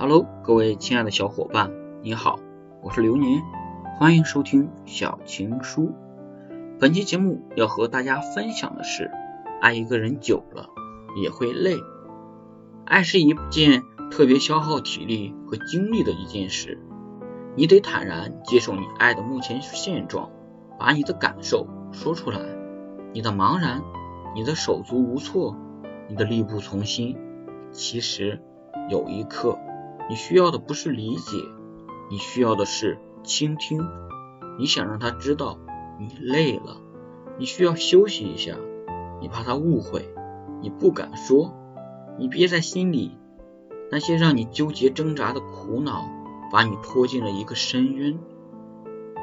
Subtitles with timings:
[0.00, 2.38] Hello，各位亲爱的小伙伴，你好，
[2.84, 3.42] 我是流年，
[3.98, 5.92] 欢迎收听小情书。
[6.78, 9.10] 本期节目要和大家分享的是，
[9.60, 10.68] 爱一个人久了
[11.20, 11.78] 也会累。
[12.84, 16.78] 爱是一件特别消耗体力和精力的一件事，
[17.56, 20.30] 你得坦然接受你爱的目前现状，
[20.78, 22.38] 把你的感受说出来，
[23.12, 23.82] 你的茫然，
[24.36, 25.56] 你的手足无措，
[26.08, 27.18] 你的力不从心，
[27.72, 28.40] 其实
[28.88, 29.58] 有一刻。
[30.08, 31.36] 你需要的不是理解，
[32.10, 33.86] 你需要的是倾听。
[34.58, 35.58] 你想让他知道
[36.00, 36.80] 你累了，
[37.38, 38.56] 你需要休息一下。
[39.20, 40.08] 你怕他误会，
[40.62, 41.52] 你不敢说，
[42.18, 43.16] 你憋在心里。
[43.90, 46.08] 那些让你纠结挣扎的苦恼，
[46.52, 48.18] 把你拖进了一个深渊。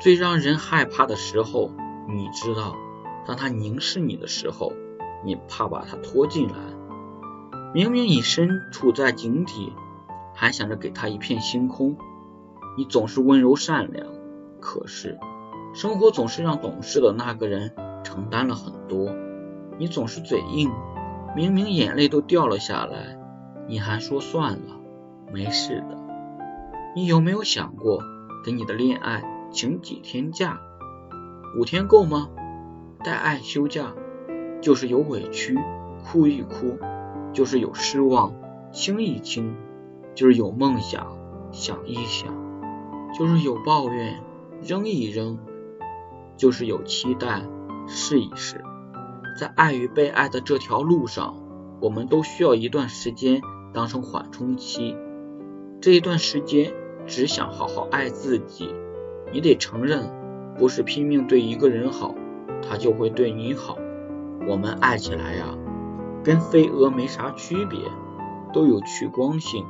[0.00, 1.70] 最让人害怕的时候，
[2.08, 2.76] 你知道，
[3.26, 4.72] 当他凝视你的时候，
[5.24, 6.54] 你怕把他拖进来。
[7.74, 9.72] 明明你身处在井底。
[10.40, 11.96] 还想着给他一片星空，
[12.76, 14.06] 你总是温柔善良，
[14.60, 15.18] 可是
[15.74, 17.72] 生活总是让懂事的那个人
[18.04, 19.12] 承担了很多。
[19.78, 20.70] 你总是嘴硬，
[21.34, 23.18] 明明眼泪都掉了下来，
[23.66, 24.76] 你还说算了，
[25.32, 25.98] 没事的。
[26.94, 28.00] 你有没有想过
[28.44, 30.60] 给你的恋爱请几天假？
[31.58, 32.28] 五天够吗？
[33.02, 33.92] 带爱休假，
[34.60, 35.58] 就是有委屈
[36.04, 36.78] 哭一哭，
[37.32, 38.32] 就是有失望
[38.70, 39.56] 亲一亲。
[40.18, 41.16] 就是有梦想，
[41.52, 42.32] 想一想；
[43.16, 44.20] 就是有抱怨，
[44.60, 45.38] 扔一扔；
[46.36, 47.42] 就是有期待，
[47.86, 48.60] 试一试。
[49.38, 51.36] 在爱与被爱的这条路上，
[51.80, 53.40] 我们都需要一段时间
[53.72, 54.96] 当成缓冲期。
[55.80, 56.74] 这一段时间，
[57.06, 58.74] 只想好好爱自己。
[59.32, 60.10] 你得承认，
[60.58, 62.12] 不是拼命对一个人好，
[62.68, 63.78] 他就会对你好。
[64.48, 65.56] 我们爱起来呀，
[66.24, 67.78] 跟飞蛾没啥区别，
[68.52, 69.64] 都有趋光性。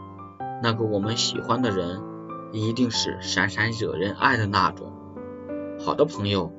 [0.62, 2.00] 那个我们喜欢的人，
[2.52, 4.92] 一定是闪闪惹人爱的那种。
[5.78, 6.52] 好的朋友，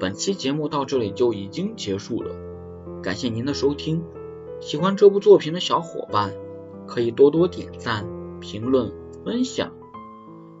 [0.00, 2.34] 本期节目到这里就已经结束了，
[3.02, 4.02] 感谢您的收听。
[4.60, 6.32] 喜欢这部作品的小伙伴，
[6.86, 8.06] 可以多多点赞、
[8.40, 8.92] 评论、
[9.24, 9.72] 分享。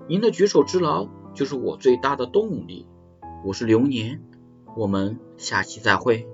[0.06, 2.86] 您的举手之劳就是我最大的动力。
[3.44, 4.22] 我是流年，
[4.76, 6.28] 我们下期再会。